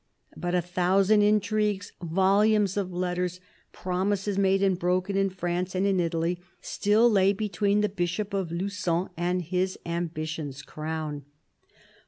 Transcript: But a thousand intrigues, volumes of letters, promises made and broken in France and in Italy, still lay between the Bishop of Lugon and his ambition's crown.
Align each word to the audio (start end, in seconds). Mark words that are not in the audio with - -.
But 0.35 0.55
a 0.55 0.63
thousand 0.63 1.21
intrigues, 1.21 1.91
volumes 2.01 2.75
of 2.75 2.91
letters, 2.91 3.39
promises 3.71 4.35
made 4.35 4.63
and 4.63 4.79
broken 4.79 5.15
in 5.15 5.29
France 5.29 5.75
and 5.75 5.85
in 5.85 5.99
Italy, 5.99 6.39
still 6.59 7.07
lay 7.07 7.33
between 7.33 7.81
the 7.81 7.87
Bishop 7.87 8.33
of 8.33 8.51
Lugon 8.51 9.09
and 9.15 9.43
his 9.43 9.77
ambition's 9.85 10.63
crown. 10.63 11.25